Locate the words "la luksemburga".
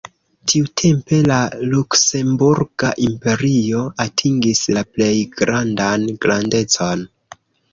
1.31-2.89